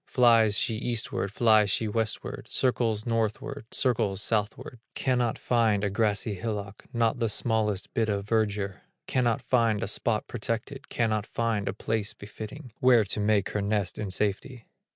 Flies 0.07 0.57
she 0.57 0.77
eastward, 0.77 1.31
flies 1.31 1.69
she 1.69 1.87
westward, 1.87 2.47
Circles 2.49 3.05
northward, 3.05 3.71
circles 3.71 4.19
southward, 4.19 4.79
Cannot 4.95 5.37
find 5.37 5.83
a 5.83 5.91
grassy 5.91 6.33
hillock, 6.33 6.85
Not 6.91 7.19
the 7.19 7.29
smallest 7.29 7.93
bit 7.93 8.09
of 8.09 8.27
verdure; 8.27 8.81
Cannot 9.05 9.43
find 9.43 9.83
a 9.83 9.87
spot 9.87 10.25
protected, 10.27 10.89
Cannot 10.89 11.27
find 11.27 11.69
a 11.69 11.73
place 11.73 12.15
befitting, 12.15 12.71
Where 12.79 13.03
to 13.03 13.19
make 13.19 13.49
her 13.49 13.61
nest 13.61 13.99
in 13.99 14.09
safety. 14.09 14.65